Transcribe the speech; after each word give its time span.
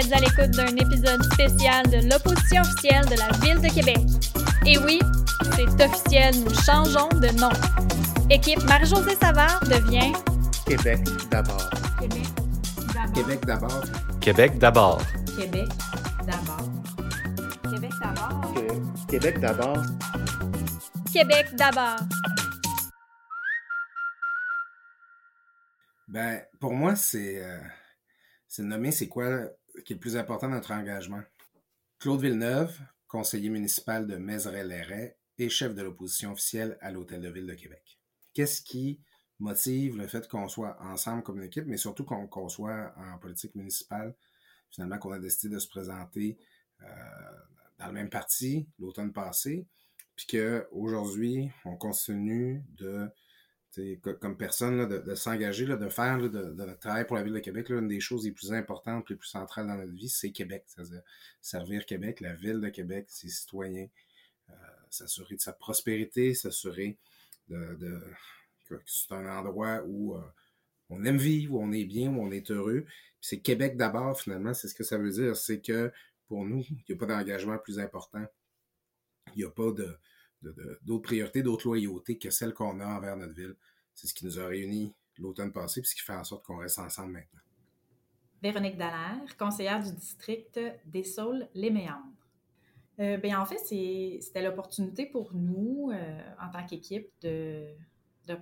êtes 0.00 0.12
à 0.12 0.20
l'écoute 0.20 0.50
d'un 0.52 0.74
épisode 0.76 1.22
spécial 1.32 1.86
de 1.88 2.08
l'opposition 2.08 2.62
officielle 2.62 3.04
de 3.06 3.16
la 3.18 3.30
Ville 3.38 3.60
de 3.60 3.72
Québec. 3.74 3.98
Et 4.64 4.78
oui, 4.78 4.98
c'est 5.56 5.84
officiel, 5.84 6.34
nous 6.42 6.54
changeons 6.54 7.08
de 7.08 7.28
nom. 7.38 7.50
Équipe 8.30 8.62
Marie-Josée 8.64 9.16
Savard 9.20 9.60
devient 9.60 10.12
Québec 10.66 11.00
d'abord. 11.30 11.70
Québec 11.98 12.28
d'abord. 12.94 13.10
Québec 13.12 13.40
d'abord. 13.44 13.84
Québec 14.20 14.58
d'abord. 14.58 15.02
Québec 15.36 15.68
d'abord. 16.26 16.62
Québec 17.70 17.92
d'abord. 18.00 18.44
Québec 19.08 19.40
d'abord. 19.40 19.82
Québec 21.12 21.46
d'abord. 21.56 22.00
Ben, 26.08 26.42
pour 26.58 26.72
moi, 26.72 26.96
c'est 26.96 27.42
euh, 27.44 27.60
nommer 28.58 28.92
c'est 28.92 29.08
quoi 29.08 29.28
qui 29.84 29.92
est 29.92 29.96
le 29.96 30.00
plus 30.00 30.16
important 30.16 30.48
dans 30.48 30.54
notre 30.54 30.72
engagement. 30.72 31.22
Claude 31.98 32.20
Villeneuve, 32.20 32.78
conseiller 33.06 33.50
municipal 33.50 34.06
de 34.06 34.16
Mézeray-Léret 34.16 35.18
et 35.38 35.48
chef 35.48 35.74
de 35.74 35.82
l'opposition 35.82 36.32
officielle 36.32 36.78
à 36.80 36.90
l'Hôtel 36.90 37.20
de 37.20 37.30
Ville 37.30 37.46
de 37.46 37.54
Québec. 37.54 37.98
Qu'est-ce 38.32 38.62
qui 38.62 39.00
motive 39.38 39.96
le 39.96 40.06
fait 40.06 40.28
qu'on 40.28 40.48
soit 40.48 40.76
ensemble 40.80 41.22
comme 41.22 41.38
une 41.38 41.44
équipe, 41.44 41.66
mais 41.66 41.76
surtout 41.76 42.04
qu'on 42.04 42.48
soit 42.48 42.94
en 42.96 43.18
politique 43.18 43.54
municipale, 43.54 44.14
finalement 44.70 44.98
qu'on 44.98 45.12
a 45.12 45.18
décidé 45.18 45.54
de 45.54 45.58
se 45.58 45.68
présenter 45.68 46.38
euh, 46.82 46.86
dans 47.78 47.86
le 47.86 47.92
même 47.92 48.10
parti 48.10 48.68
l'automne 48.78 49.12
passé, 49.12 49.66
puis 50.14 50.26
qu'aujourd'hui, 50.26 51.50
on 51.64 51.76
continue 51.76 52.62
de 52.76 53.08
comme 54.20 54.36
personne, 54.36 54.78
là, 54.78 54.86
de, 54.86 55.14
s'engager, 55.14 55.64
de 55.64 55.88
faire 55.88 56.18
là, 56.18 56.28
de, 56.28 56.50
de 56.50 57.04
pour 57.04 57.16
la 57.16 57.22
Ville 57.22 57.34
de 57.34 57.38
Québec, 57.38 57.68
là, 57.68 57.78
une 57.78 57.88
des 57.88 58.00
choses 58.00 58.24
les 58.24 58.32
plus 58.32 58.52
importantes, 58.52 59.08
les 59.10 59.16
plus 59.16 59.28
centrales 59.28 59.66
dans 59.68 59.76
notre 59.76 59.92
vie, 59.92 60.08
c'est 60.08 60.32
Québec. 60.32 60.64
Servir 61.40 61.86
Québec, 61.86 62.20
la 62.20 62.34
Ville 62.34 62.60
de 62.60 62.68
Québec, 62.68 63.06
ses 63.08 63.28
citoyens, 63.28 63.88
euh, 64.50 64.54
s'assurer 64.90 65.36
de 65.36 65.40
sa 65.40 65.52
prospérité, 65.52 66.34
s'assurer 66.34 66.96
de, 67.48 67.74
de- 67.76 68.02
que 68.66 68.80
c'est 68.86 69.12
un 69.12 69.26
endroit 69.26 69.82
où 69.86 70.14
euh, 70.16 70.20
on 70.90 71.04
aime 71.04 71.18
vivre, 71.18 71.54
où 71.54 71.62
on 71.62 71.72
est 71.72 71.84
bien, 71.84 72.10
où 72.10 72.20
on 72.22 72.30
est 72.30 72.50
heureux. 72.50 72.86
C'est 73.20 73.40
Québec 73.40 73.76
d'abord, 73.76 74.20
finalement, 74.20 74.54
c'est 74.54 74.68
ce 74.68 74.74
que 74.74 74.84
ça 74.84 74.98
veut 74.98 75.10
dire. 75.10 75.36
C'est 75.36 75.60
que 75.60 75.92
pour 76.28 76.44
nous, 76.44 76.64
il 76.70 76.82
n'y 76.88 76.94
a 76.94 76.98
pas 76.98 77.06
d'engagement 77.06 77.58
plus 77.58 77.78
important. 77.78 78.24
Il 79.34 79.38
n'y 79.38 79.44
a 79.44 79.50
pas 79.50 79.70
de- 79.72 79.96
d'autres 80.82 81.02
priorités, 81.02 81.42
d'autres 81.42 81.66
loyautés 81.66 82.18
que 82.18 82.30
celles 82.30 82.54
qu'on 82.54 82.80
a 82.80 82.86
envers 82.86 83.16
notre 83.16 83.34
ville. 83.34 83.54
C'est 83.94 84.06
ce 84.06 84.14
qui 84.14 84.24
nous 84.24 84.38
a 84.38 84.46
réunis 84.46 84.94
l'automne 85.18 85.52
passé, 85.52 85.80
puis 85.82 85.90
ce 85.90 85.94
qui 85.94 86.00
fait 86.00 86.14
en 86.14 86.24
sorte 86.24 86.44
qu'on 86.44 86.56
reste 86.56 86.78
ensemble 86.78 87.12
maintenant. 87.12 87.40
Véronique 88.42 88.78
Dallaire, 88.78 89.36
conseillère 89.38 89.82
du 89.82 89.92
district 89.92 90.58
des 90.86 91.04
Saules-les 91.04 91.70
Méandres. 91.70 92.06
Euh, 92.98 93.18
ben, 93.18 93.36
en 93.36 93.44
fait, 93.44 93.58
c'était 93.58 94.42
l'opportunité 94.42 95.06
pour 95.06 95.34
nous, 95.34 95.90
euh, 95.92 96.20
en 96.40 96.50
tant 96.50 96.64
qu'équipe, 96.66 97.10
de, 97.22 97.74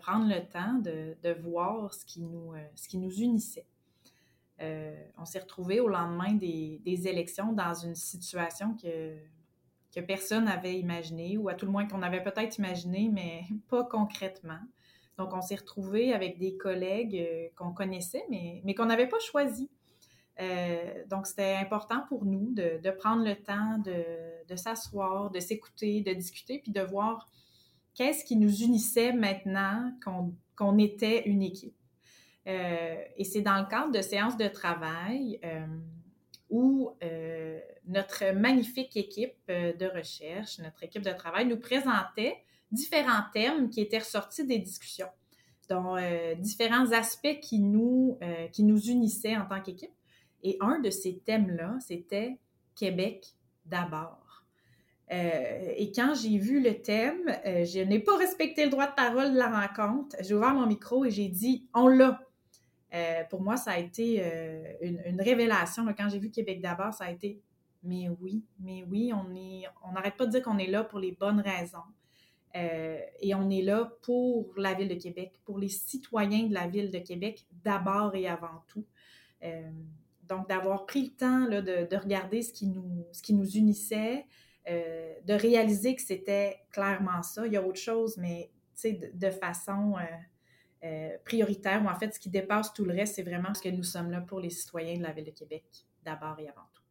prendre 0.00 0.28
le 0.28 0.46
temps 0.46 0.74
de, 0.74 1.16
de 1.22 1.32
voir 1.40 1.94
ce 1.94 2.04
qui 2.04 2.20
nous, 2.20 2.52
euh, 2.52 2.62
ce 2.74 2.88
qui 2.88 2.98
nous 2.98 3.12
unissait. 3.20 3.66
Euh, 4.60 4.94
on 5.16 5.24
s'est 5.24 5.38
retrouvés 5.38 5.80
au 5.80 5.88
lendemain 5.88 6.34
des, 6.34 6.80
des 6.84 7.06
élections 7.06 7.52
dans 7.52 7.74
une 7.74 7.94
situation 7.94 8.76
que, 8.76 9.16
que 9.94 10.00
personne 10.00 10.44
n'avait 10.44 10.78
imaginée, 10.78 11.36
ou 11.36 11.48
à 11.48 11.54
tout 11.54 11.66
le 11.66 11.72
moins 11.72 11.86
qu'on 11.86 12.02
avait 12.02 12.22
peut-être 12.22 12.58
imaginé, 12.58 13.08
mais 13.12 13.42
pas 13.68 13.84
concrètement. 13.84 14.60
Donc, 15.16 15.34
on 15.34 15.40
s'est 15.40 15.56
retrouvés 15.56 16.12
avec 16.12 16.38
des 16.38 16.56
collègues 16.56 17.16
euh, 17.16 17.48
qu'on 17.56 17.72
connaissait, 17.72 18.24
mais, 18.30 18.60
mais 18.64 18.74
qu'on 18.74 18.86
n'avait 18.86 19.08
pas 19.08 19.18
choisis. 19.18 19.68
Euh, 20.40 21.04
donc, 21.08 21.26
c'était 21.26 21.56
important 21.56 22.04
pour 22.08 22.24
nous 22.24 22.52
de, 22.52 22.80
de 22.82 22.90
prendre 22.90 23.24
le 23.24 23.34
temps 23.34 23.78
de, 23.78 24.04
de 24.46 24.56
s'asseoir, 24.56 25.30
de 25.30 25.40
s'écouter, 25.40 26.02
de 26.02 26.12
discuter, 26.12 26.60
puis 26.60 26.70
de 26.70 26.80
voir 26.80 27.28
qu'est-ce 27.94 28.24
qui 28.24 28.36
nous 28.36 28.62
unissait 28.62 29.12
maintenant 29.12 29.92
qu'on 30.56 30.78
était 30.78 31.28
une 31.28 31.42
équipe. 31.42 31.74
Euh, 32.46 32.96
et 33.16 33.24
c'est 33.24 33.42
dans 33.42 33.58
le 33.58 33.66
cadre 33.66 33.90
de 33.90 34.00
séances 34.00 34.36
de 34.36 34.46
travail 34.46 35.40
où 36.50 36.92
euh, 37.02 37.60
notre 37.86 38.32
magnifique 38.32 38.96
équipe 38.96 39.36
euh, 39.50 39.72
de 39.74 39.86
recherche, 39.86 40.58
notre 40.58 40.82
équipe 40.82 41.02
de 41.02 41.12
travail, 41.12 41.46
nous 41.46 41.58
présentait 41.58 42.36
différents 42.70 43.22
thèmes 43.32 43.70
qui 43.70 43.80
étaient 43.80 43.98
ressortis 43.98 44.46
des 44.46 44.58
discussions, 44.58 45.08
dont 45.68 45.96
euh, 45.96 46.34
différents 46.34 46.92
aspects 46.92 47.40
qui 47.40 47.60
nous, 47.60 48.18
qui 48.52 48.62
nous 48.62 48.80
unissaient 48.88 49.36
en 49.36 49.46
tant 49.46 49.60
qu'équipe. 49.60 49.92
Et 50.42 50.56
un 50.60 50.78
de 50.80 50.90
ces 50.90 51.18
thèmes-là, 51.18 51.76
c'était 51.80 52.38
Québec 52.74 53.26
d'abord. 53.66 54.44
Et 55.10 55.90
quand 55.94 56.12
j'ai 56.14 56.36
vu 56.36 56.62
le 56.62 56.82
thème, 56.82 57.24
je 57.44 57.82
n'ai 57.82 57.98
pas 57.98 58.14
respecté 58.18 58.64
le 58.64 58.70
droit 58.70 58.86
de 58.86 58.94
parole 58.94 59.32
de 59.32 59.38
la 59.38 59.48
rencontre. 59.48 60.14
J'ai 60.20 60.34
ouvert 60.34 60.52
mon 60.52 60.66
micro 60.66 61.06
et 61.06 61.10
j'ai 61.10 61.28
dit 61.28 61.66
On 61.72 61.88
l'a. 61.88 62.20
Euh, 62.94 63.24
pour 63.24 63.42
moi, 63.42 63.56
ça 63.56 63.72
a 63.72 63.78
été 63.78 64.22
euh, 64.22 64.72
une, 64.80 65.20
révélation. 65.20 65.84
Quand 65.96 66.08
j'ai 66.08 66.18
vu 66.18 66.30
Québec 66.30 66.60
d'abord, 66.60 66.94
ça 66.94 67.04
a 67.04 67.10
été 67.10 67.40
Mais 67.82 68.08
oui, 68.20 68.44
mais 68.58 68.84
oui, 68.88 69.12
on 69.12 69.34
est, 69.34 69.64
on 69.84 69.92
n'arrête 69.92 70.16
pas 70.16 70.26
de 70.26 70.30
dire 70.30 70.42
qu'on 70.42 70.58
est 70.58 70.66
là 70.66 70.84
pour 70.84 70.98
les 70.98 71.12
bonnes 71.12 71.40
raisons. 71.40 71.78
Euh, 72.56 72.98
et 73.20 73.34
on 73.34 73.50
est 73.50 73.62
là 73.62 73.92
pour 74.02 74.54
la 74.56 74.72
Ville 74.72 74.88
de 74.88 74.94
Québec, 74.94 75.34
pour 75.44 75.58
les 75.58 75.68
citoyens 75.68 76.46
de 76.46 76.54
la 76.54 76.66
Ville 76.66 76.90
de 76.90 76.98
Québec, 76.98 77.44
d'abord 77.62 78.14
et 78.14 78.26
avant 78.26 78.64
tout. 78.68 78.86
Donc, 80.24 80.48
d'avoir 80.48 80.84
pris 80.84 81.04
le 81.04 81.10
temps 81.10 81.46
là, 81.46 81.62
de, 81.62 81.86
de 81.88 81.96
regarder 81.96 82.42
ce 82.42 82.52
qui 82.52 82.66
nous, 82.66 83.06
ce 83.12 83.22
qui 83.22 83.34
nous 83.34 83.48
unissait, 83.50 84.26
de 84.66 85.32
réaliser 85.32 85.94
que 85.94 86.02
c'était 86.02 86.58
clairement 86.70 87.22
ça. 87.22 87.46
Il 87.46 87.52
y 87.52 87.56
a 87.56 87.64
autre 87.64 87.78
chose, 87.78 88.16
mais 88.16 88.50
de, 88.82 89.10
de 89.14 89.30
façon 89.30 89.94
euh, 90.84 91.16
prioritaire, 91.24 91.82
ou 91.84 91.88
en 91.88 91.94
fait, 91.94 92.14
ce 92.14 92.20
qui 92.20 92.30
dépasse 92.30 92.72
tout 92.72 92.84
le 92.84 92.94
reste, 92.94 93.16
c'est 93.16 93.22
vraiment 93.22 93.52
ce 93.54 93.62
que 93.62 93.68
nous 93.68 93.82
sommes 93.82 94.10
là 94.10 94.20
pour 94.20 94.40
les 94.40 94.50
citoyens 94.50 94.96
de 94.98 95.02
la 95.02 95.12
Ville 95.12 95.24
de 95.24 95.30
Québec, 95.30 95.64
d'abord 96.04 96.38
et 96.38 96.48
avant 96.48 96.66
tout. 96.72 96.82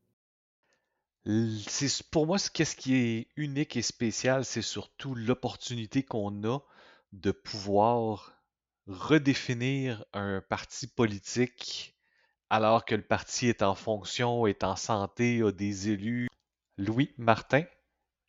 Pour 2.11 2.27
moi, 2.27 2.37
ce 2.37 2.49
qu'est-ce 2.49 2.75
qui 2.75 2.95
est 2.95 3.27
unique 3.35 3.75
et 3.75 3.81
spécial, 3.81 4.45
c'est 4.45 4.61
surtout 4.61 5.13
l'opportunité 5.13 6.03
qu'on 6.03 6.43
a 6.43 6.59
de 7.11 7.31
pouvoir 7.31 8.41
redéfinir 8.87 10.05
un 10.13 10.41
parti 10.41 10.87
politique 10.87 11.97
alors 12.49 12.85
que 12.85 12.95
le 12.95 13.01
parti 13.01 13.47
est 13.47 13.61
en 13.61 13.75
fonction, 13.75 14.47
est 14.47 14.63
en 14.63 14.75
santé, 14.75 15.41
a 15.41 15.51
des 15.51 15.89
élus. 15.89 16.27
Louis 16.77 17.13
Martin, 17.17 17.63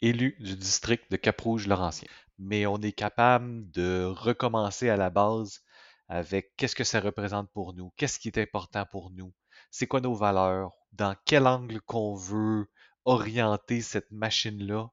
élu 0.00 0.36
du 0.40 0.56
district 0.56 1.10
de 1.10 1.16
Cap-Rouge-Laurentien. 1.16 2.08
Mais 2.38 2.66
on 2.66 2.78
est 2.78 2.92
capable 2.92 3.70
de 3.70 4.04
recommencer 4.04 4.88
à 4.88 4.96
la 4.96 5.10
base 5.10 5.60
avec 6.08 6.54
qu'est-ce 6.56 6.76
que 6.76 6.84
ça 6.84 7.00
représente 7.00 7.50
pour 7.52 7.74
nous, 7.74 7.92
qu'est-ce 7.96 8.18
qui 8.18 8.28
est 8.28 8.38
important 8.38 8.86
pour 8.90 9.10
nous, 9.10 9.32
c'est 9.70 9.86
quoi 9.86 10.00
nos 10.00 10.14
valeurs, 10.14 10.72
dans 10.92 11.14
quel 11.24 11.46
angle 11.46 11.80
qu'on 11.82 12.14
veut 12.14 12.66
orienter 13.04 13.80
cette 13.80 14.10
machine-là 14.10 14.88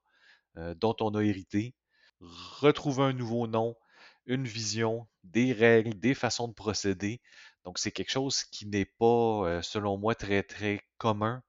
euh, 0.57 0.73
dont 0.75 0.95
on 0.99 1.15
a 1.15 1.21
hérité, 1.21 1.75
retrouver 2.21 3.03
un 3.03 3.13
nouveau 3.13 3.47
nom, 3.47 3.75
une 4.25 4.45
vision, 4.45 5.07
des 5.23 5.53
règles, 5.53 5.99
des 5.99 6.13
façons 6.13 6.47
de 6.47 6.53
procéder. 6.53 7.21
Donc 7.63 7.77
c'est 7.77 7.91
quelque 7.91 8.11
chose 8.11 8.44
qui 8.44 8.65
n'est 8.67 8.85
pas, 8.85 9.05
euh, 9.05 9.61
selon 9.61 9.97
moi, 9.97 10.15
très 10.15 10.44
très 10.44 10.81
commun 10.97 11.44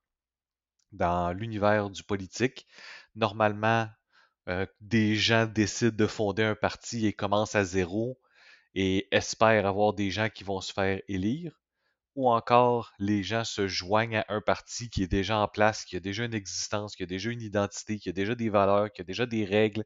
dans 0.92 1.32
l'univers 1.32 1.90
du 1.90 2.02
politique. 2.02 2.66
Normalement, 3.16 3.88
euh, 4.48 4.66
des 4.80 5.16
gens 5.16 5.46
décident 5.46 5.96
de 5.96 6.06
fonder 6.06 6.44
un 6.44 6.54
parti 6.56 7.06
et 7.06 7.12
commencent 7.14 7.56
à 7.56 7.64
zéro 7.64 8.20
et 8.74 9.08
espèrent 9.12 9.66
avoir 9.66 9.94
des 9.94 10.10
gens 10.10 10.28
qui 10.30 10.44
vont 10.44 10.60
se 10.60 10.72
faire 10.72 11.00
élire, 11.08 11.52
ou 12.16 12.30
encore 12.30 12.92
les 12.98 13.22
gens 13.22 13.44
se 13.44 13.68
joignent 13.68 14.18
à 14.18 14.26
un 14.28 14.40
parti 14.40 14.90
qui 14.90 15.02
est 15.04 15.08
déjà 15.08 15.38
en 15.38 15.48
place, 15.48 15.84
qui 15.84 15.96
a 15.96 16.00
déjà 16.00 16.24
une 16.24 16.34
existence, 16.34 16.96
qui 16.96 17.02
a 17.04 17.06
déjà 17.06 17.30
une 17.30 17.42
identité, 17.42 17.98
qui 17.98 18.08
a 18.10 18.12
déjà 18.12 18.34
des 18.34 18.50
valeurs, 18.50 18.92
qui 18.92 19.02
a 19.02 19.04
déjà 19.04 19.26
des 19.26 19.44
règles 19.44 19.84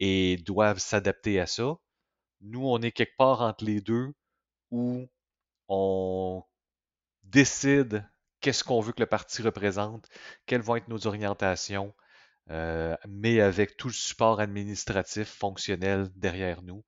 et 0.00 0.36
doivent 0.38 0.78
s'adapter 0.78 1.40
à 1.40 1.46
ça. 1.46 1.76
Nous, 2.42 2.66
on 2.66 2.80
est 2.82 2.92
quelque 2.92 3.16
part 3.18 3.42
entre 3.42 3.64
les 3.64 3.80
deux 3.80 4.12
où 4.70 5.08
on 5.68 6.44
décide 7.24 8.08
qu'est-ce 8.40 8.64
qu'on 8.64 8.80
veut 8.80 8.92
que 8.92 9.00
le 9.02 9.06
parti 9.06 9.42
représente, 9.42 10.08
quelles 10.46 10.62
vont 10.62 10.76
être 10.76 10.88
nos 10.88 11.06
orientations, 11.06 11.94
euh, 12.50 12.94
mais 13.08 13.40
avec 13.40 13.76
tout 13.76 13.88
le 13.88 13.94
support 13.94 14.40
administratif 14.40 15.28
fonctionnel 15.28 16.10
derrière 16.14 16.62
nous. 16.62 16.84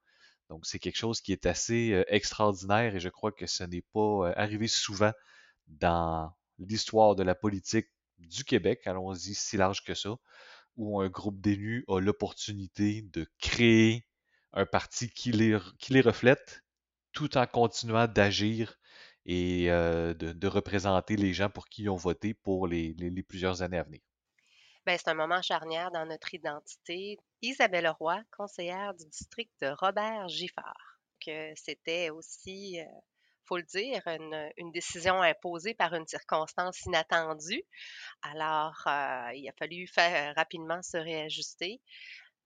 Donc, 0.51 0.67
c'est 0.67 0.79
quelque 0.79 0.99
chose 0.99 1.21
qui 1.21 1.33
est 1.33 1.47
assez 1.47 1.93
euh, 1.93 2.05
extraordinaire 2.09 2.95
et 2.95 3.01
je 3.01 3.09
crois 3.09 3.33
que 3.33 3.47
ce 3.47 3.65
n'est 3.65 3.85
pas 3.93 4.29
euh, 4.29 4.33
arrivé 4.37 4.69
souvent 4.69 5.13
dans 5.69 6.33
l'histoire 6.59 7.17
de 7.17 7.23
la 7.23 7.35
politique 7.35 7.89
du 8.19 8.45
Québec, 8.45 8.87
allons-y 8.87 9.35
si 9.35 9.57
large 9.57 9.83
que 9.85 9.95
ça, 9.95 10.17
où 10.77 11.01
un 11.01 11.09
groupe 11.09 11.41
d'élus 11.41 11.85
a 11.89 12.01
l'opportunité 12.01 13.03
de 13.13 13.27
créer 13.41 14.07
un 14.53 14.67
parti 14.67 15.11
qui 15.11 15.33
les, 15.33 15.59
qui 15.79 15.93
les 15.95 16.01
reflète 16.01 16.65
tout 17.13 17.37
en 17.39 17.47
continuant 17.47 18.07
d'agir 18.07 18.79
et 19.27 19.67
de, 19.69 20.33
de, 20.33 20.47
représenter 20.47 21.17
les 21.17 21.35
gens 21.35 21.51
pour 21.51 21.69
qui 21.69 21.83
ils 21.83 21.91
ont 21.91 21.97
voté 21.97 22.35
pour 22.35 22.69
les, 22.69 22.95
les, 22.99 23.11
les 23.11 23.23
plusieurs 23.23 23.63
années 23.63 23.79
à 23.79 23.83
venir. 23.83 24.01
Bien, 24.87 24.97
c'est 24.99 25.09
un 25.09 25.15
moment 25.15 25.43
charnière 25.43 25.91
dans 25.91 26.07
notre 26.07 26.33
identité. 26.33 27.19
Isabelle 27.43 27.89
Roy, 27.89 28.23
conseillère 28.37 28.95
du 28.95 29.05
district 29.07 29.53
de 29.61 29.67
Robert 29.67 30.29
Giffard, 30.29 31.01
que 31.21 31.53
c'était 31.57 32.11
aussi 32.11 32.79
faut 33.47 33.57
le 33.57 33.65
dire, 33.65 34.03
une, 34.07 34.71
décision 34.73 35.23
imposée 35.23 35.75
par 35.75 35.95
une 35.95 36.07
circonstance 36.07 36.85
inattendue. 36.85 37.65
Alors, 38.23 38.81
euh, 38.87 39.31
il 39.35 39.49
a 39.49 39.53
fallu 39.59 39.87
faire 39.87 40.35
rapidement 40.37 40.83
se 40.83 40.97
réajuster. 40.97 41.81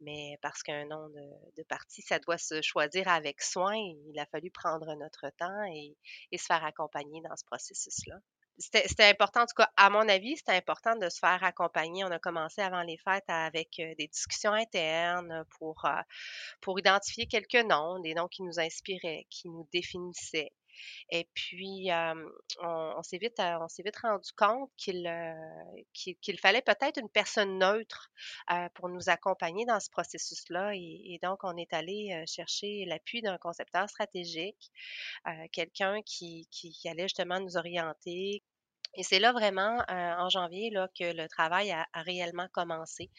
Mais 0.01 0.39
parce 0.41 0.63
qu'un 0.63 0.87
nom 0.87 1.11
de, 1.11 1.63
parti, 1.65 2.01
ça 2.01 2.19
doit 2.19 2.39
se 2.39 2.63
choisir 2.63 3.07
avec 3.09 3.43
soin, 3.43 3.75
il 3.77 4.19
a 4.19 4.25
fallu 4.27 4.51
prendre 4.51 4.95
notre 4.95 5.29
temps 5.37 5.63
et, 5.75 5.95
se 6.39 6.45
faire 6.47 6.65
accompagner 6.65 7.21
dans 7.21 7.37
ce 7.37 7.45
processus-là. 7.45 8.17
C'était 8.61 9.05
important, 9.05 9.43
en 9.43 9.47
tout 9.47 9.55
cas, 9.57 9.71
à 9.77 9.89
mon 9.89 10.07
avis, 10.07 10.37
c'était 10.37 10.53
important 10.53 10.95
de 10.95 11.09
se 11.09 11.19
faire 11.19 11.43
accompagner. 11.43 12.05
On 12.05 12.11
a 12.11 12.19
commencé 12.19 12.61
avant 12.61 12.83
les 12.83 12.99
fêtes 12.99 13.25
avec 13.29 13.81
euh, 13.81 13.95
des 13.99 14.07
discussions 14.07 14.53
internes 14.53 15.45
pour, 15.59 15.83
euh, 15.87 16.03
pour 16.61 16.79
identifier 16.79 17.27
quelques 17.27 17.65
noms, 17.65 18.01
des 18.01 18.13
noms 18.13 18.29
qui 18.29 18.43
nous 18.43 18.61
inspiraient, 18.61 19.27
qui 19.31 19.49
nous 19.49 19.67
définissaient. 19.73 20.53
Et 21.11 21.29
puis, 21.35 21.89
on, 22.61 23.03
s'est 23.03 23.19
vite, 23.19 23.41
rendu 24.03 24.33
compte 24.37 24.71
qu'il, 24.77 25.05
fallait 26.41 26.63
peut-être 26.63 26.99
une 26.99 27.09
personne 27.09 27.59
neutre 27.59 28.11
pour 28.75 28.89
nous 28.89 29.09
accompagner 29.09 29.65
dans 29.67 29.81
ce 29.81 29.91
processus-là. 29.91 30.73
Et, 30.75 31.19
donc, 31.23 31.41
on 31.43 31.57
est 31.57 31.73
allé 31.73 32.25
chercher 32.27 32.85
l'appui 32.87 33.23
d'un 33.23 33.39
concepteur 33.39 33.89
stratégique, 33.89 34.71
quelqu'un 35.53 36.01
qui, 36.03 36.49
allait 36.85 37.05
justement 37.05 37.41
nous 37.41 37.57
orienter, 37.57 38.43
et 38.95 39.03
c'est 39.03 39.21
là 39.21 39.33
vraiment, 39.33 39.79
euh, 39.89 40.15
en 40.19 40.29
janvier, 40.29 40.71
là, 40.71 40.89
que 40.99 41.13
le 41.15 41.29
travail 41.29 41.71
a, 41.71 41.87
réellement 41.95 42.49
commencé, 42.53 43.11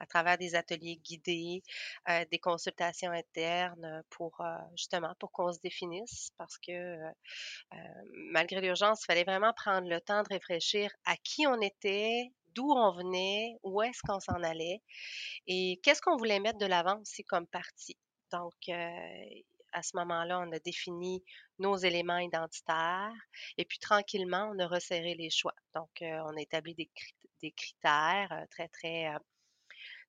à 0.00 0.06
travers 0.06 0.38
des 0.38 0.54
ateliers 0.54 0.96
guidés, 0.96 1.62
euh, 2.08 2.24
des 2.30 2.38
consultations 2.38 3.12
internes 3.12 4.02
pour 4.10 4.40
euh, 4.40 4.56
justement 4.76 5.14
pour 5.20 5.30
qu'on 5.32 5.52
se 5.52 5.60
définisse, 5.60 6.30
parce 6.36 6.58
que 6.58 6.98
malgré 8.32 8.60
l'urgence, 8.60 9.02
il 9.02 9.06
fallait 9.06 9.24
vraiment 9.24 9.52
prendre 9.54 9.88
le 9.88 10.00
temps 10.00 10.22
de 10.22 10.28
réfléchir 10.28 10.90
à 11.04 11.16
qui 11.16 11.46
on 11.46 11.60
était, 11.60 12.32
d'où 12.54 12.70
on 12.72 12.92
venait, 12.92 13.56
où 13.62 13.82
est-ce 13.82 14.00
qu'on 14.02 14.20
s'en 14.20 14.42
allait, 14.42 14.82
et 15.46 15.80
qu'est-ce 15.82 16.02
qu'on 16.02 16.16
voulait 16.16 16.40
mettre 16.40 16.58
de 16.58 16.66
l'avant 16.66 17.00
aussi 17.00 17.24
comme 17.24 17.46
parti. 17.46 17.96
Donc, 18.32 18.54
à 19.72 19.82
ce 19.82 19.96
moment-là, 19.96 20.40
on 20.40 20.52
a 20.52 20.58
défini 20.58 21.22
nos 21.58 21.76
éléments 21.76 22.18
identitaires 22.18 23.12
et 23.56 23.64
puis 23.64 23.78
tranquillement, 23.78 24.50
on 24.54 24.58
a 24.58 24.66
resserré 24.66 25.14
les 25.14 25.30
choix. 25.30 25.54
Donc, 25.74 25.90
euh, 26.02 26.20
on 26.26 26.36
a 26.36 26.40
établi 26.40 26.74
des, 26.74 26.90
critères 27.52 28.32
euh, 28.32 28.44
très, 28.50 28.68
très, 28.68 29.08
euh, 29.08 29.18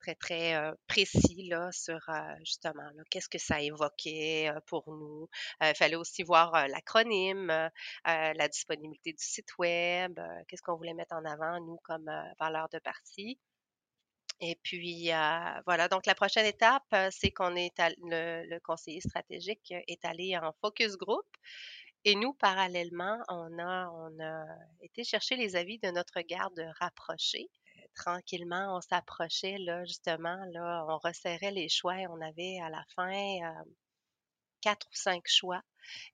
très, 0.02 0.16
très 0.16 0.74
précis 0.88 1.48
là, 1.48 1.72
sur 1.72 2.00
justement 2.40 2.90
qu'est-ce 3.10 3.30
que 3.30 3.38
ça 3.38 3.62
évoquait 3.62 4.52
pour 4.68 4.84
nous. 4.92 5.30
Il 5.62 5.75
fallait 5.75 5.96
aussi 5.96 6.24
voir 6.24 6.68
l'acronyme, 6.68 7.69
la 8.06 8.48
disponibilité 8.50 9.14
du 9.14 9.24
site 9.24 9.57
web, 9.60 10.19
qu'est-ce 10.48 10.62
qu'on 10.64 10.75
voulait 10.75 10.96
mettre 10.96 11.16
en 11.16 11.24
avant, 11.24 11.60
nous, 11.60 11.78
comme 11.84 12.12
valeur 12.40 12.68
de 12.69 12.80
partie. 12.80 13.40
Et 14.42 14.56
puis, 14.64 15.12
euh, 15.14 15.62
voilà, 15.68 15.88
donc 15.88 16.08
la 16.08 16.16
prochaine 16.16 16.48
étape, 16.48 16.84
euh, 16.94 17.10
c'est 17.12 17.30
qu'on 17.32 17.56
est, 17.56 17.80
le, 18.00 18.58
conseiller 18.60 19.00
stratégique 19.00 19.72
est 19.88 20.04
allé 20.04 20.36
en 20.38 20.52
focus 20.62 20.98
group. 20.98 21.28
Et 22.06 22.16
nous, 22.16 22.34
parallèlement, 22.34 23.20
on 23.30 23.60
a, 23.60 23.88
on 23.90 24.20
a 24.20 24.46
été 24.82 25.04
chercher 25.04 25.36
les 25.36 25.56
avis 25.56 25.78
de 25.80 25.92
notre 25.92 26.22
garde 26.22 26.60
rapprochée. 26.80 27.48
tranquillement, 27.96 28.78
on 28.78 28.82
s'approchait, 28.82 29.58
là, 29.60 29.86
justement, 29.86 30.38
là, 30.54 30.86
on 30.90 30.98
resserrait 30.98 31.52
les 31.52 31.70
choix 31.70 32.00
et 32.00 32.08
on 32.08 32.20
avait 32.22 32.60
à 32.64 32.70
la 32.70 32.84
fin 32.96 33.12
euh, 33.14 33.64
quatre 34.62 34.88
ou 34.88 34.96
cinq 34.96 35.24
choix. 35.28 35.62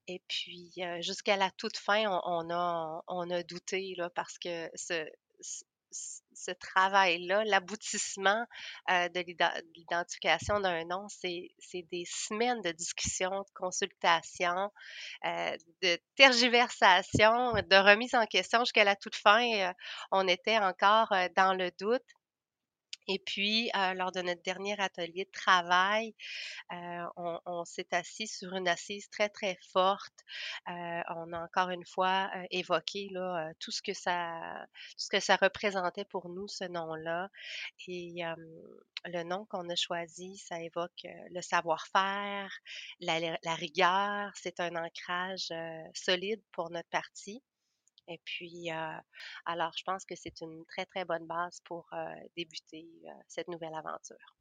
Et 0.07 0.21
puis, 0.27 0.73
jusqu'à 0.99 1.37
la 1.37 1.51
toute 1.51 1.77
fin, 1.77 2.05
on, 2.25 2.49
a, 2.51 3.03
on 3.07 3.29
a 3.29 3.43
douté, 3.43 3.93
là, 3.97 4.09
parce 4.09 4.37
que 4.39 4.69
ce, 4.75 5.05
ce 5.41 5.63
travail-là, 6.59 7.43
l'aboutissement 7.45 8.45
de 8.89 9.65
l'identification 9.75 10.59
d'un 10.59 10.85
nom, 10.85 11.07
c'est 11.09 11.49
des 11.91 12.05
semaines 12.05 12.61
de 12.61 12.71
discussion, 12.71 13.29
de 13.29 13.51
consultation, 13.53 14.71
euh, 15.25 15.57
de 15.81 15.97
tergiversation, 16.15 17.53
de 17.53 17.75
remise 17.75 18.15
en 18.15 18.25
question 18.25 18.59
jusqu'à 18.59 18.83
la 18.83 18.95
toute 18.95 19.15
fin. 19.15 19.73
On 20.11 20.27
était 20.27 20.57
encore 20.57 21.13
dans 21.35 21.53
le 21.53 21.71
doute. 21.79 22.03
Et 23.07 23.19
puis, 23.19 23.71
euh, 23.75 23.93
lors 23.93 24.11
de 24.11 24.21
notre 24.21 24.41
dernier 24.41 24.79
atelier 24.79 25.25
de 25.25 25.31
travail, 25.31 26.13
euh, 26.73 27.05
on, 27.15 27.63
s'est 27.65 27.93
assis 27.93 28.27
sur 28.27 28.53
une 28.53 28.67
assise 28.67 29.09
très, 29.09 29.29
très 29.29 29.57
forte. 29.71 30.13
Euh, 30.69 31.01
on 31.09 31.31
a 31.33 31.39
encore 31.43 31.69
une 31.69 31.85
fois 31.85 32.29
évoqué 32.51 33.09
là, 33.11 33.51
tout, 33.59 33.71
ce 33.71 33.81
que 33.81 33.93
ça, 33.93 34.65
tout 34.91 35.05
ce 35.05 35.09
que 35.09 35.19
ça 35.19 35.37
représentait 35.37 36.05
pour 36.05 36.29
nous, 36.29 36.47
ce 36.47 36.65
nom-là. 36.65 37.29
Et 37.87 38.23
le 39.05 39.23
nom 39.23 39.45
qu'on 39.45 39.69
a 39.69 39.75
choisi, 39.75 40.37
ça 40.37 40.61
évoque 40.61 41.05
le 41.31 41.41
savoir-faire, 41.41 42.51
la, 42.99 43.19
la, 43.19 43.55
rigueur. 43.55 44.31
C'est 44.35 44.59
un 44.59 44.75
ancrage 44.75 45.53
solide 45.93 46.41
pour 46.51 46.69
notre 46.69 46.89
parti. 46.89 47.41
Et 48.07 48.19
puis, 48.23 48.71
euh, 48.71 48.97
alors, 49.45 49.73
je 49.75 49.83
pense 49.83 50.05
que 50.05 50.15
c'est 50.15 50.41
une 50.41 50.65
très, 50.65 50.85
très 50.85 51.03
bonne 51.03 51.27
base 51.27 51.59
pour 51.65 51.87
euh, 51.93 52.15
débuter 52.35 52.87
euh, 53.05 53.11
cette 53.27 53.49
nouvelle 53.49 53.73
aventure. 53.73 54.35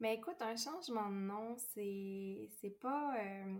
Mais 0.00 0.14
écoute, 0.14 0.40
un 0.40 0.56
changement 0.56 1.10
de 1.10 1.14
nom, 1.14 1.56
c'est, 1.58 2.48
c'est 2.58 2.78
pas 2.80 3.14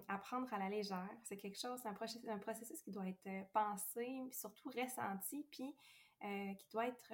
à 0.08 0.16
prendre 0.16 0.50
à 0.54 0.58
la 0.58 0.70
légère. 0.70 1.10
C'est 1.22 1.36
quelque 1.36 1.58
chose, 1.58 1.78
c'est 1.82 1.88
un, 2.30 2.38
processus, 2.38 2.80
qui 2.80 2.90
doit 2.90 3.06
être 3.06 3.28
pensé, 3.52 4.26
surtout 4.32 4.70
ressenti, 4.70 5.46
puis 5.50 5.76
qui 6.22 6.68
doit 6.72 6.86
être, 6.86 7.12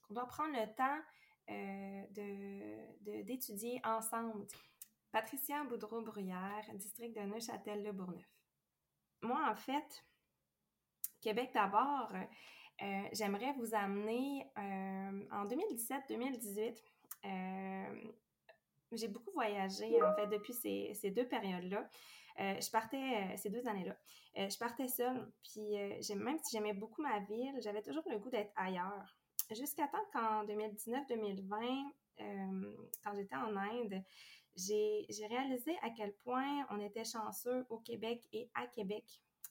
qu'on 0.00 0.14
doit 0.14 0.26
prendre 0.26 0.54
le 0.54 0.74
temps 0.74 0.98
de, 1.46 3.22
d'étudier 3.24 3.82
ensemble. 3.84 4.46
Patricia 5.12 5.62
Boudreau-Bruyère, 5.64 6.64
district 6.72 7.14
de 7.14 7.20
Neuchâtel-le-Bourgneuf. 7.20 8.24
Moi, 9.20 9.46
en 9.46 9.54
fait, 9.54 10.02
Québec 11.24 11.52
d'abord, 11.54 12.12
euh, 12.82 13.08
j'aimerais 13.12 13.54
vous 13.54 13.74
amener 13.74 14.46
euh, 14.58 15.26
en 15.32 15.46
2017-2018. 15.46 16.74
Euh, 17.24 18.10
j'ai 18.92 19.08
beaucoup 19.08 19.30
voyagé, 19.32 20.02
en 20.02 20.14
fait, 20.16 20.26
depuis 20.26 20.52
ces, 20.52 21.10
deux 21.10 21.26
périodes-là. 21.26 21.88
je 22.38 22.70
partais, 22.70 23.36
ces 23.38 23.48
deux 23.48 23.66
années-là, 23.66 23.96
je 24.36 24.58
partais 24.58 24.86
seule, 24.86 25.32
puis 25.42 25.78
même 26.14 26.38
si 26.42 26.54
j'aimais 26.54 26.74
beaucoup 26.74 27.00
ma 27.00 27.20
ville, 27.20 27.58
j'avais 27.60 27.80
toujours 27.80 28.04
le 28.10 28.18
goût 28.18 28.30
d'être 28.30 28.52
ailleurs. 28.54 29.16
Jusqu'à 29.50 29.88
temps 29.88 30.04
qu'en 30.12 30.44
2019-2020, 30.44 31.84
quand 33.02 33.14
j'étais 33.14 33.36
en 33.36 33.56
Inde, 33.56 34.02
j'ai 34.56 35.26
réalisé 35.28 35.74
à 35.82 35.88
quel 35.90 36.12
point 36.18 36.66
on 36.70 36.78
était 36.80 37.04
chanceux 37.04 37.64
au 37.70 37.78
Québec 37.78 38.22
et 38.32 38.48
à 38.54 38.66
Québec 38.66 39.04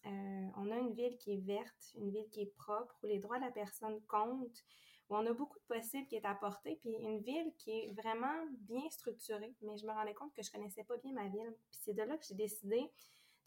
euh, 0.05 0.48
on 0.57 0.69
a 0.72 0.77
une 0.77 0.93
ville 0.93 1.17
qui 1.17 1.33
est 1.33 1.45
verte, 1.45 1.93
une 1.95 2.12
ville 2.12 2.29
qui 2.29 2.41
est 2.41 2.53
propre, 2.55 2.95
où 3.03 3.07
les 3.07 3.19
droits 3.19 3.38
de 3.38 3.45
la 3.45 3.51
personne 3.51 4.01
comptent, 4.07 4.63
où 5.10 5.15
on 5.15 5.25
a 5.25 5.33
beaucoup 5.33 5.60
de 5.60 5.75
possibles 5.75 6.07
qui 6.07 6.15
est 6.15 6.25
apporté, 6.25 6.77
puis 6.81 6.91
une 6.91 7.22
ville 7.22 7.53
qui 7.57 7.72
est 7.72 7.93
vraiment 7.93 8.45
bien 8.60 8.89
structurée. 8.89 9.53
Mais 9.62 9.77
je 9.77 9.86
me 9.86 9.91
rendais 9.91 10.13
compte 10.13 10.33
que 10.33 10.43
je 10.43 10.51
connaissais 10.51 10.83
pas 10.83 10.98
bien 10.98 11.13
ma 11.13 11.27
ville. 11.27 11.53
C'est 11.72 11.93
de 11.93 12.03
là 12.03 12.17
que 12.17 12.25
j'ai 12.25 12.36
décidé 12.36 12.91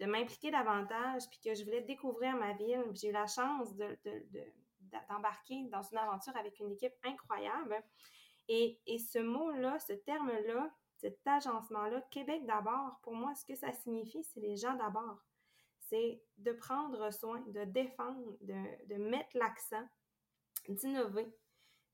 de 0.00 0.06
m'impliquer 0.06 0.50
davantage, 0.50 1.28
puis 1.30 1.40
que 1.42 1.54
je 1.54 1.64
voulais 1.64 1.82
découvrir 1.82 2.36
ma 2.36 2.52
ville. 2.54 2.84
J'ai 2.94 3.08
eu 3.08 3.12
la 3.12 3.26
chance 3.26 3.75
d'embarquer 5.08 5.64
dans 5.70 5.82
une 5.82 5.98
aventure 5.98 6.36
avec 6.36 6.58
une 6.60 6.72
équipe 6.72 6.94
incroyable. 7.04 7.82
Et, 8.48 8.78
et 8.86 8.98
ce 8.98 9.18
mot-là, 9.18 9.78
ce 9.80 9.94
terme-là, 9.94 10.70
cet 10.98 11.26
agencement-là, 11.26 12.00
Québec 12.10 12.46
d'abord, 12.46 12.98
pour 13.02 13.14
moi, 13.14 13.34
ce 13.34 13.44
que 13.44 13.54
ça 13.54 13.72
signifie, 13.72 14.22
c'est 14.22 14.40
les 14.40 14.56
gens 14.56 14.75
d'abord 14.75 15.25
c'est 15.88 16.23
de 16.38 16.52
prendre 16.52 17.12
soin, 17.12 17.40
de 17.49 17.64
défendre, 17.64 18.37
de, 18.43 18.97
mettre 18.97 19.37
l'accent, 19.37 19.87
d'innover. 20.69 21.26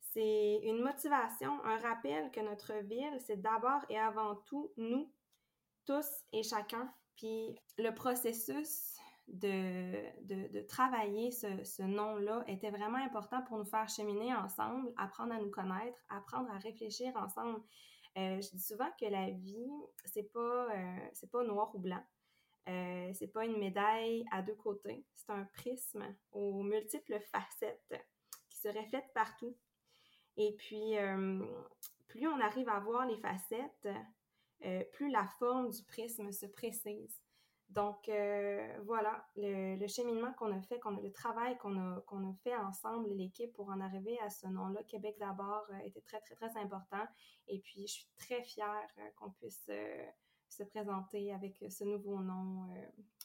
C'est 0.01 0.61
une 0.65 0.83
motivation, 0.83 1.65
un 1.65 1.79
rappel 1.79 2.31
que 2.33 2.41
notre 2.41 2.75
ville, 2.85 3.19
c'est 3.21 3.41
d'abord 3.41 3.83
et 3.89 3.99
avant 3.99 4.37
tout 4.47 4.73
nous, 4.77 5.13
tous 5.87 6.07
et 6.33 6.43
chacun. 6.43 6.93
Puis 7.17 7.55
le 7.79 7.91
processus 7.95 8.97
de, 9.29 10.67
travailler 10.67 11.31
ce, 11.31 11.83
nom-là 11.83 12.45
était 12.47 12.71
vraiment 12.71 12.99
important 12.99 13.43
pour 13.43 13.59
nous 13.59 13.65
faire 13.65 13.89
cheminer 13.89 14.35
ensemble, 14.35 14.93
apprendre 14.97 15.33
à 15.35 15.39
nous 15.39 15.51
connaître, 15.51 15.99
apprendre 16.09 16.51
à 16.51 16.59
réfléchir 16.59 17.15
ensemble. 17.17 17.61
Euh, 18.19 18.41
je 18.43 18.51
dis 18.51 18.63
souvent 18.63 18.91
que 19.01 19.07
la 19.07 19.31
vie, 19.31 19.71
c'est 20.05 20.31
pas, 20.33 20.69
euh, 20.75 21.27
pas 21.31 21.45
noir 21.45 21.75
ou 21.75 21.79
blanc. 21.79 22.03
Euh, 22.69 23.13
c'est 23.15 23.33
pas 23.33 23.45
une 23.45 23.59
médaille 23.59 24.25
à 24.31 24.41
deux 24.41 24.55
côtés, 24.55 25.05
c'est 25.15 25.31
un 25.31 25.45
prisme 25.45 26.05
aux 26.31 26.63
multiples 26.63 27.19
facettes 27.33 28.01
qui 28.49 28.59
se 28.59 28.69
reflètent 28.69 29.13
partout. 29.15 29.57
Et 30.37 30.55
puis, 30.57 30.97
euh, 30.97 31.45
plus 32.09 32.27
on 32.29 32.41
arrive 32.41 32.69
à 32.69 32.81
voir 32.81 33.07
les 33.07 33.19
facettes, 33.19 33.89
euh, 34.65 34.85
plus 34.93 35.11
la 35.11 35.27
forme 35.39 35.71
du 35.71 35.83
prisme 35.85 36.31
se 36.33 36.47
précise. 36.47 37.21
Donc, 37.69 38.09
euh, 38.09 38.79
voilà, 38.85 39.27
le, 39.35 39.87
cheminement 39.87 40.33
qu'on 40.35 40.55
a 40.55 40.61
fait, 40.61 40.79
qu'on 40.79 40.97
a, 40.99 41.01
le 41.01 41.11
travail 41.11 41.57
qu'on 41.57 41.79
a, 41.79 42.01
qu'on 42.03 42.31
a 42.31 42.35
fait 42.45 42.55
ensemble, 42.55 43.09
l'équipe, 43.15 43.53
pour 43.55 43.71
en 43.71 43.81
arriver 43.81 44.19
à 44.21 44.29
ce 44.29 44.47
nom-là, 44.47 44.83
Québec 44.85 45.17
d'abord, 45.19 45.67
était 45.85 46.03
très, 46.03 46.21
très, 46.21 46.35
très 46.35 46.55
important. 46.59 47.05
Et 47.49 47.61
puis, 47.61 47.87
je 47.87 47.93
suis 47.93 48.09
très 48.19 48.43
fière 48.43 48.87
qu'on 49.17 49.31
puisse 49.31 49.71
se 50.53 50.63
présenter 50.65 51.33
avec 51.33 51.65
ce 51.71 51.85
nouveau 51.85 52.21
nom 52.21 52.69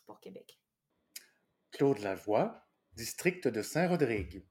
pour 0.05 0.19
Québec. 0.19 0.59
Claude 1.71 1.99
Lavoie, 1.99 2.65
district 2.93 3.47
de 3.47 3.61
Saint-Rodrigue. 3.61 4.43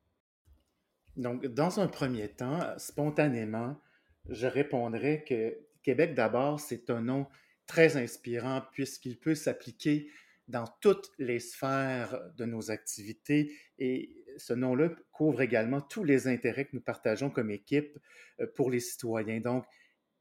Donc, 1.17 1.47
dans 1.47 1.81
un 1.81 1.89
premier 1.89 2.29
temps, 2.29 2.79
spontanément, 2.79 3.81
je 4.29 4.47
répondrais 4.47 5.25
que 5.25 5.59
Québec 5.83 6.15
d'abord, 6.15 6.61
c'est 6.61 6.91
un 6.91 7.01
nom 7.01 7.27
très 7.67 7.97
inspirant 7.97 8.63
puisqu'il 8.73 9.19
peut 9.19 9.35
s'appliquer 9.35 10.11
dans 10.47 10.67
toutes 10.81 11.11
les 11.19 11.41
sphères 11.41 12.21
de 12.37 12.45
nos 12.45 12.71
activités 12.71 13.57
et 13.79 14.25
ce 14.37 14.53
nom-là 14.53 14.91
couvre 15.13 15.41
également 15.41 15.81
tous 15.81 16.05
les 16.05 16.29
intérêts 16.29 16.67
que 16.67 16.77
nous 16.77 16.83
partageons 16.83 17.31
comme 17.31 17.51
équipe 17.51 17.99
euh, 18.41 18.47
pour 18.55 18.71
les 18.71 18.81
citoyens. 18.81 19.41
Donc, 19.41 19.65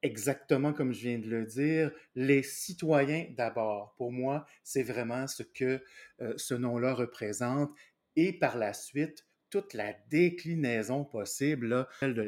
exactement 0.06 0.72
comme 0.72 0.94
je 0.94 1.02
viens 1.02 1.20
de 1.20 1.28
le 1.28 1.46
dire, 1.46 1.92
les 2.16 2.44
citoyens 2.44 3.28
d'abord. 3.36 3.96
Pour 3.98 4.12
moi, 4.12 4.46
c'est 4.64 4.84
vraiment 4.84 5.28
ce 5.28 5.44
que 5.44 5.82
euh, 6.22 6.34
ce 6.38 6.54
nom-là 6.54 6.94
représente. 6.94 7.72
Et 8.16 8.32
par 8.32 8.58
la 8.58 8.74
suite, 8.74 9.26
toute 9.50 9.74
la 9.74 9.94
déclinaison 10.10 11.06
possible 11.06 11.88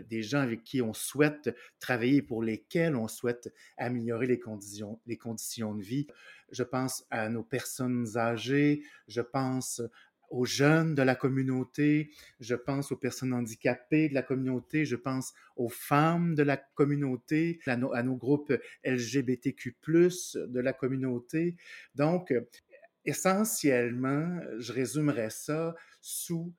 des 0.09 0.23
gens 0.23 0.39
avec 0.39 0.63
qui 0.63 0.81
on 0.81 0.93
souhaite 0.93 1.55
travailler, 1.79 2.21
pour 2.21 2.41
lesquels 2.41 2.95
on 2.95 3.07
souhaite 3.07 3.53
améliorer 3.77 4.27
les 4.27 4.39
conditions, 4.39 4.99
les 5.05 5.17
conditions 5.17 5.75
de 5.75 5.81
vie. 5.81 6.07
Je 6.51 6.63
pense 6.63 7.05
à 7.09 7.27
nos 7.29 7.43
personnes 7.43 8.17
âgées, 8.17 8.81
je 9.07 9.21
pense 9.21 9.81
aux 10.29 10.45
jeunes 10.45 10.95
de 10.95 11.01
la 11.01 11.15
communauté, 11.15 12.11
je 12.39 12.55
pense 12.55 12.91
aux 12.91 12.97
personnes 12.97 13.33
handicapées 13.33 14.09
de 14.09 14.13
la 14.13 14.23
communauté, 14.23 14.85
je 14.85 14.95
pense 14.95 15.33
aux 15.55 15.69
femmes 15.69 16.35
de 16.35 16.43
la 16.43 16.57
communauté, 16.57 17.59
à 17.65 17.75
nos, 17.77 18.15
groupes 18.15 18.53
LGBTQ 18.83 19.77
de 19.83 20.59
la 20.59 20.73
communauté. 20.73 21.55
Donc, 21.95 22.33
essentiellement, 23.05 24.39
je 24.57 24.73
résumerais 24.73 25.29
ça 25.29 25.75
sous 26.01 26.53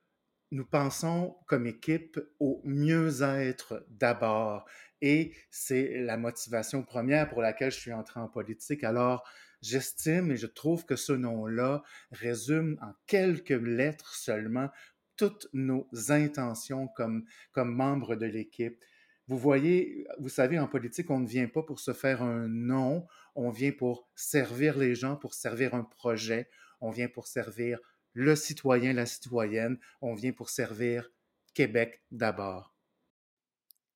nous 0.51 0.65
pensons 0.65 1.37
comme 1.45 1.67
équipe 1.67 2.19
au 2.39 2.61
mieux-être 2.65 3.85
d'abord. 3.89 4.65
Et 5.01 5.33
c'est 5.51 5.99
la 6.01 6.17
motivation 6.17 6.83
première 6.83 7.29
pour 7.29 7.41
laquelle 7.41 7.71
je 7.71 7.79
suis 7.79 7.93
entré 7.93 8.19
en 8.19 8.27
politique. 8.27 8.83
Alors, 8.83 9.27
j'estime 9.61 10.31
et 10.31 10.37
je 10.37 10.47
trouve 10.47 10.85
que 10.85 10.95
ce 10.95 11.13
nom-là 11.13 11.83
résume 12.11 12.77
en 12.81 12.93
quelques 13.07 13.49
lettres 13.49 14.15
seulement 14.15 14.69
toutes 15.15 15.47
nos 15.53 15.87
intentions 16.09 16.87
comme, 16.87 17.25
comme 17.51 17.73
membres 17.73 18.15
de 18.15 18.25
l'équipe. 18.25 18.83
Vous 19.27 19.37
voyez, 19.37 20.07
vous 20.17 20.29
savez, 20.29 20.57
en 20.57 20.67
politique, 20.67 21.09
on 21.09 21.19
ne 21.19 21.27
vient 21.27 21.47
pas 21.47 21.61
pour 21.61 21.79
se 21.79 21.93
faire 21.93 22.23
un 22.23 22.47
nom, 22.47 23.05
on 23.35 23.49
vient 23.49 23.71
pour 23.71 24.09
servir 24.15 24.77
les 24.77 24.95
gens, 24.95 25.15
pour 25.15 25.33
servir 25.33 25.75
un 25.75 25.83
projet, 25.83 26.49
on 26.81 26.89
vient 26.89 27.09
pour 27.09 27.27
servir 27.27 27.79
le 28.13 28.35
citoyen, 28.35 28.93
la 28.93 29.05
citoyenne. 29.05 29.77
On 30.01 30.13
vient 30.13 30.33
pour 30.33 30.49
servir 30.49 31.09
Québec 31.53 32.01
d'abord. 32.11 32.75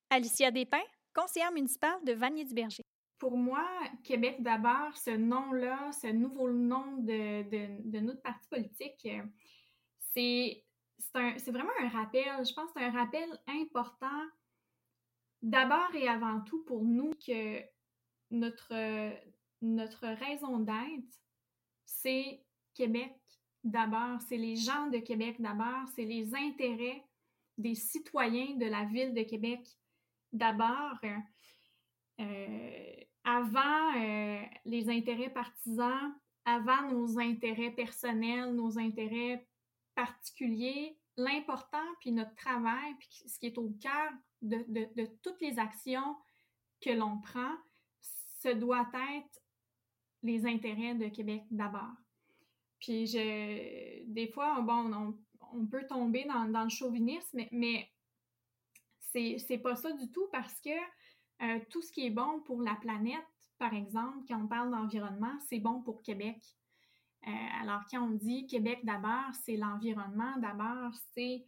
Alicia 0.09 0.51
Despins, 0.51 0.77
conseillère 1.13 1.51
municipale 1.51 2.03
de 2.05 2.13
Vanier-du-Berger. 2.13 2.83
Pour 3.23 3.37
moi, 3.37 3.65
Québec 4.03 4.43
d'abord, 4.43 4.97
ce 4.97 5.11
nom-là, 5.11 5.93
ce 5.93 6.07
nouveau 6.07 6.51
nom 6.51 6.97
de, 6.97 8.01
notre 8.01 8.21
parti 8.21 8.49
politique, 8.49 9.07
c'est 10.13 10.61
vraiment 11.47 11.71
un 11.79 11.87
rappel. 11.87 12.45
Je 12.45 12.53
pense 12.53 12.73
que 12.73 12.81
c'est 12.81 12.85
un 12.85 12.91
rappel 12.91 13.29
important 13.47 14.25
d'abord 15.41 15.95
et 15.95 16.09
avant 16.09 16.41
tout 16.41 16.65
pour 16.65 16.83
nous 16.83 17.11
que 17.25 17.61
notre, 18.29 19.13
notre 19.61 20.05
raison 20.05 20.59
d'être, 20.59 21.21
c'est 21.85 22.43
Québec 22.73 23.15
d'abord, 23.63 24.19
c'est 24.27 24.35
les 24.35 24.57
gens 24.57 24.87
de 24.87 24.97
Québec 24.97 25.37
d'abord, 25.39 25.87
c'est 25.95 26.03
les 26.03 26.35
intérêts 26.35 27.05
des 27.57 27.75
citoyens 27.75 28.57
de 28.57 28.65
la 28.65 28.83
ville 28.83 29.13
de 29.13 29.23
Québec 29.23 29.65
d'abord. 30.33 30.99
Euh, 32.19 33.03
avant 33.23 33.95
euh, 33.97 34.41
les 34.65 34.89
intérêts 34.89 35.29
partisans, 35.29 36.13
avant 36.45 36.89
nos 36.89 37.19
intérêts 37.19 37.71
personnels, 37.71 38.53
nos 38.53 38.77
intérêts 38.77 39.47
particuliers, 39.95 40.97
l'important, 41.17 41.85
puis 41.99 42.11
notre 42.11 42.35
travail, 42.35 42.95
puis 42.99 43.23
ce 43.27 43.39
qui 43.39 43.47
est 43.47 43.57
au 43.57 43.69
cœur 43.81 44.11
de, 44.41 45.05
toutes 45.21 45.39
les 45.41 45.57
actions 45.59 46.15
que 46.81 46.89
l'on 46.89 47.19
prend, 47.19 47.55
ce 48.01 48.49
doit 48.49 48.89
être 49.15 49.41
les 50.21 50.45
intérêts 50.45 50.95
de 50.95 51.07
Québec 51.07 51.43
d'abord. 51.49 51.95
Puis 52.79 53.07
je, 53.07 54.03
des 54.05 54.27
fois, 54.27 54.59
bon, 54.61 55.15
on, 55.53 55.65
peut 55.67 55.85
tomber 55.87 56.25
dans, 56.25 56.63
le 56.63 56.69
chauvinisme, 56.69 57.41
mais, 57.51 57.89
c'est, 58.99 59.37
c'est 59.37 59.59
pas 59.59 59.75
ça 59.75 59.91
du 59.93 60.11
tout 60.11 60.27
parce 60.31 60.59
que 60.59 60.71
euh, 61.41 61.59
tout 61.69 61.81
ce 61.81 61.91
qui 61.91 62.05
est 62.05 62.11
bon 62.11 62.41
pour 62.41 62.61
la 62.61 62.75
planète, 62.75 63.25
par 63.57 63.73
exemple, 63.73 64.25
quand 64.27 64.41
on 64.41 64.47
parle 64.47 64.71
d'environnement, 64.71 65.37
c'est 65.47 65.59
bon 65.59 65.81
pour 65.81 66.01
Québec. 66.01 66.41
Euh, 67.27 67.31
alors, 67.61 67.81
quand 67.89 68.01
on 68.01 68.11
dit 68.11 68.47
Québec 68.47 68.79
d'abord, 68.83 69.33
c'est 69.45 69.55
l'environnement 69.55 70.37
d'abord, 70.37 70.91
c'est 71.13 71.45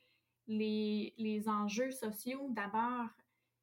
les, 0.48 1.44
enjeux 1.48 1.92
sociaux 1.92 2.48
d'abord, 2.52 3.10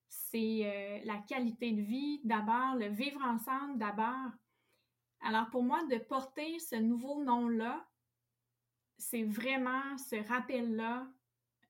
c'est 0.09 0.61
euh, 0.65 1.01
la 1.05 1.19
qualité 1.19 1.73
de 1.73 1.81
vie 1.81 2.21
d'abord, 2.25 2.77
le 2.77 2.89
vivre 2.89 3.23
ensemble 3.23 3.79
d'abord. 3.79 4.31
Alors 5.23 5.49
pour 5.51 5.63
moi, 5.63 5.83
de 5.85 5.99
porter 5.99 6.59
ce 6.59 6.77
nouveau 6.77 7.23
nom-là, 7.23 7.87
c'est 8.99 9.25
vraiment 9.25 9.97
ce 9.99 10.17
rappel-là 10.29 11.07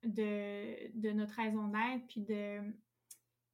de, 0.02 1.12
notre 1.12 1.34
raison 1.34 1.68
d'être, 1.68 2.06
puis 2.08 2.22
de, 2.22 2.60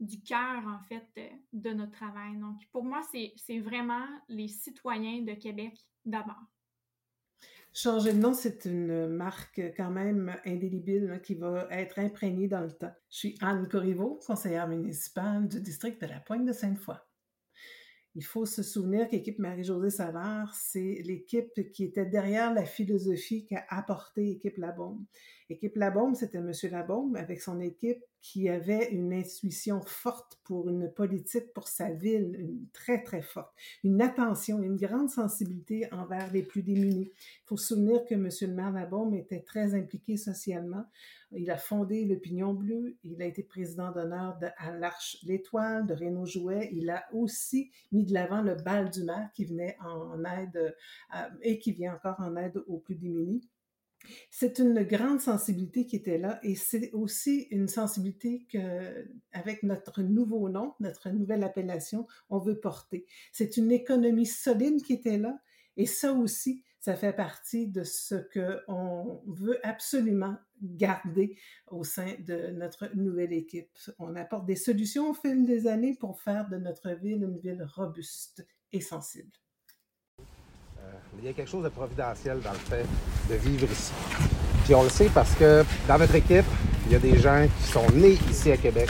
du 0.01 0.21
cœur, 0.21 0.63
en 0.67 0.81
fait, 0.89 1.07
de, 1.53 1.71
notre 1.71 1.93
travail. 1.93 2.37
Donc, 2.39 2.57
pour 2.73 2.85
moi, 2.85 3.03
c'est 3.13 3.59
vraiment 3.61 4.07
les 4.29 4.49
citoyens 4.49 5.23
de 5.23 5.33
Québec 5.35 5.75
d'abord. 6.05 6.45
Changer 7.73 8.13
de 8.13 8.19
nom, 8.19 8.35
c'est 8.35 8.65
une 8.65 9.09
marque 9.09 9.61
quand 9.77 9.91
même 9.91 10.35
indélébile 10.45 11.11
hein, 11.13 11.19
qui 11.19 11.35
va 11.35 11.69
être 11.71 11.99
imprégnée 11.99 12.49
dans 12.49 12.63
le 12.63 12.73
temps. 12.73 12.93
Je 13.11 13.17
suis 13.17 13.39
Anne 13.41 13.69
Corriveau, 13.69 14.19
conseillère 14.27 14.67
municipale 14.69 15.47
du 15.47 15.61
district 15.61 16.01
de 16.01 16.07
la 16.07 16.19
Pointe 16.19 16.45
de 16.45 16.53
Sainte-Foy. 16.53 16.97
Il 18.15 18.25
faut 18.25 18.47
se 18.47 18.65
souvenir 18.65 19.07
qu'équipe 19.07 19.39
Marie-Josée 19.39 19.91
Savard, 19.91 20.53
c'est 20.55 21.03
l'équipe 21.05 21.71
qui 21.71 21.85
était 21.85 22.07
derrière 22.07 22.53
la 22.53 22.65
philosophie 22.65 23.47
qu'a 23.47 23.65
apporté 23.69 24.31
équipe 24.31 24.57
Labaume. 24.57 25.07
Équipe 25.51 25.77
Labaume, 25.77 26.15
c'était 26.15 26.39
M. 26.39 26.53
Labaume 26.71 27.17
avec 27.17 27.41
son 27.41 27.59
équipe 27.61 28.05
qui 28.21 28.49
avait 28.49 28.91
une 28.91 29.13
intuition 29.13 29.81
forte 29.81 30.39
pour 30.45 30.69
une 30.69 30.93
politique 30.93 31.53
pour 31.55 31.69
sa 31.69 31.91
ville, 31.91 32.37
une 32.39 32.67
très, 32.73 33.03
très 33.03 33.23
forte, 33.23 33.55
une 33.83 34.03
attention, 34.03 34.61
une 34.63 34.77
grande 34.77 35.09
sensibilité 35.09 35.89
envers 35.93 36.31
les 36.33 36.43
plus 36.43 36.63
démunis. 36.63 37.11
Il 37.15 37.47
faut 37.47 37.57
se 37.57 37.69
souvenir 37.69 38.05
que 38.05 38.15
M. 38.15 38.29
le 38.43 38.55
maire 38.55 38.73
Labaume 38.73 39.15
était 39.15 39.41
très 39.41 39.75
impliqué 39.75 40.19
socialement. 40.19 40.85
Il 41.33 41.51
a 41.51 41.57
fondé 41.57 42.05
l'Opinion 42.05 42.53
Bleue, 42.53 42.97
il 43.05 43.23
a 43.23 43.27
été 43.27 43.43
président 43.43 43.91
d'honneur 43.91 44.39
à 44.59 44.73
l'Arche 44.73 45.19
L'Étoile, 45.25 45.87
de 45.87 45.95
Renaud 45.95 46.27
Jouet. 46.27 46.71
Il 46.73 46.91
a 46.91 47.07
aussi 47.13 47.71
mis 47.93 48.05
de 48.05 48.13
l'avant 48.13 48.43
le 48.43 48.55
bal 48.55 48.91
du 48.91 49.05
maire 49.05 49.31
qui 49.35 49.45
venait 49.45 49.77
en 49.81 50.25
aide 50.25 50.75
euh, 51.15 51.23
et 51.43 51.59
qui 51.59 51.73
vient 51.73 51.95
encore 51.95 52.19
en 52.19 52.37
aide 52.37 52.57
aux 52.67 52.79
plus 52.79 52.97
démunis. 52.97 53.49
C'est 54.31 54.59
une 54.59 54.83
grande 54.85 55.21
sensibilité 55.21 55.87
qui 55.87 55.97
était 55.97 56.19
là 56.19 56.39
et 56.43 56.55
c'est 56.55 56.91
aussi 56.93 57.49
une 57.51 57.69
sensibilité 57.69 58.47
que, 58.51 59.09
avec 59.33 59.63
notre 59.63 60.03
nouveau 60.03 60.49
nom, 60.49 60.75
notre 60.81 61.11
nouvelle 61.11 61.45
appellation, 61.45 62.07
on 62.31 62.39
veut 62.39 62.59
porter. 62.59 63.07
C'est 63.33 63.57
une 63.57 63.73
économie 63.73 64.27
solide 64.27 64.83
qui 64.83 64.95
était 64.95 65.19
là 65.19 65.39
et 65.77 65.87
ça 65.87 66.13
aussi, 66.13 66.65
ça 66.81 66.97
fait 66.97 67.13
partie 67.13 67.67
de 67.67 67.85
ce 67.85 68.15
qu'on 68.33 69.23
veut 69.27 69.59
absolument 69.67 70.37
garder 70.63 71.37
au 71.69 71.85
sein 71.85 72.15
de 72.21 72.49
notre 72.51 72.95
nouvelle 72.97 73.33
équipe. 73.33 73.71
On 73.99 74.17
apporte 74.17 74.47
des 74.47 74.57
solutions 74.57 75.11
au 75.11 75.15
fil 75.15 75.45
des 75.45 75.67
années 75.67 75.95
pour 75.95 76.21
faire 76.21 76.49
de 76.49 76.57
notre 76.57 76.91
ville 76.91 77.23
une 77.23 77.39
ville 77.39 77.67
robuste 77.75 78.47
et 78.73 78.81
sensible. 78.81 79.33
Il 81.19 81.27
y 81.27 81.29
a 81.29 81.33
quelque 81.33 81.51
chose 81.51 81.65
de 81.65 81.69
providentiel 81.69 82.39
dans 82.41 82.53
le 82.53 82.59
fait 82.59 82.87
de 83.29 83.35
vivre 83.35 83.67
ici. 83.71 83.93
Puis 84.65 84.75
on 84.75 84.83
le 84.83 84.89
sait 84.89 85.11
parce 85.13 85.35
que 85.35 85.65
dans 85.89 85.99
notre 85.99 86.15
équipe, 86.15 86.45
il 86.87 86.93
y 86.93 86.95
a 86.95 86.99
des 86.99 87.19
gens 87.19 87.47
qui 87.61 87.71
sont 87.71 87.87
nés 87.95 88.19
ici 88.31 88.53
à 88.53 88.57
Québec. 88.57 88.89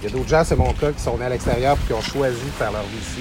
Il 0.00 0.08
y 0.08 0.12
a 0.12 0.16
d'autres 0.16 0.28
gens, 0.28 0.44
c'est 0.44 0.56
mon 0.56 0.72
cas, 0.74 0.92
qui 0.92 1.00
sont 1.00 1.16
nés 1.18 1.24
à 1.24 1.28
l'extérieur 1.30 1.76
et 1.82 1.86
qui 1.86 1.92
ont 1.92 2.00
choisi 2.00 2.44
de 2.44 2.50
faire 2.50 2.70
leur 2.70 2.82
vie 2.82 2.98
ici. 2.98 3.20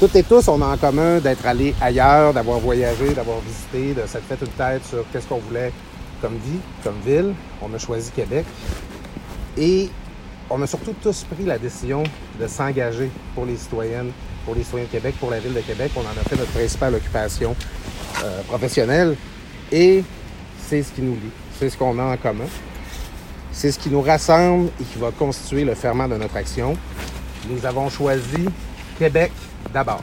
Toutes 0.00 0.16
et 0.16 0.22
tous, 0.22 0.48
on 0.48 0.62
a 0.62 0.66
en 0.66 0.76
commun 0.76 1.18
d'être 1.18 1.44
allés 1.46 1.74
ailleurs, 1.80 2.32
d'avoir 2.32 2.58
voyagé, 2.58 3.12
d'avoir 3.14 3.40
visité, 3.40 3.94
de 4.00 4.06
s'être 4.06 4.24
fait 4.24 4.40
une 4.40 4.52
tête 4.52 4.84
sur 4.84 5.04
qu'est-ce 5.12 5.26
qu'on 5.26 5.38
voulait 5.38 5.72
comme 6.20 6.36
vie, 6.36 6.60
comme 6.82 6.98
ville. 7.04 7.34
On 7.62 7.72
a 7.74 7.78
choisi 7.78 8.10
Québec. 8.10 8.46
Et 9.56 9.90
on 10.50 10.62
a 10.62 10.66
surtout 10.66 10.94
tous 11.02 11.24
pris 11.24 11.44
la 11.44 11.58
décision 11.58 12.04
de 12.40 12.46
s'engager 12.46 13.10
pour 13.34 13.44
les 13.44 13.56
citoyennes, 13.56 14.12
pour 14.48 14.54
les 14.54 14.64
citoyens 14.64 14.86
de 14.86 14.90
Québec, 14.90 15.14
pour 15.20 15.30
la 15.30 15.40
ville 15.40 15.52
de 15.52 15.60
Québec. 15.60 15.92
On 15.94 16.00
en 16.00 16.18
a 16.18 16.26
fait 16.26 16.36
notre 16.36 16.52
principale 16.52 16.94
occupation 16.94 17.54
euh, 18.24 18.40
professionnelle. 18.44 19.14
Et 19.70 20.02
c'est 20.66 20.82
ce 20.82 20.90
qui 20.90 21.02
nous 21.02 21.16
lie, 21.16 21.30
c'est 21.58 21.68
ce 21.68 21.76
qu'on 21.76 21.98
a 21.98 22.02
en 22.02 22.16
commun. 22.16 22.46
C'est 23.52 23.70
ce 23.70 23.78
qui 23.78 23.90
nous 23.90 24.00
rassemble 24.00 24.70
et 24.80 24.84
qui 24.84 24.98
va 24.98 25.10
constituer 25.10 25.64
le 25.64 25.74
ferment 25.74 26.08
de 26.08 26.16
notre 26.16 26.36
action. 26.36 26.78
Nous 27.46 27.66
avons 27.66 27.90
choisi 27.90 28.46
Québec 28.98 29.32
d'abord. 29.70 30.02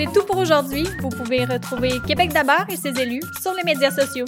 C'est 0.00 0.10
tout 0.14 0.24
pour 0.24 0.38
aujourd'hui. 0.38 0.86
Vous 1.02 1.10
pouvez 1.10 1.44
retrouver 1.44 2.00
Québec 2.06 2.32
d'abord 2.32 2.64
et 2.70 2.76
ses 2.76 2.98
élus 2.98 3.20
sur 3.42 3.52
les 3.52 3.64
médias 3.64 3.90
sociaux. 3.90 4.24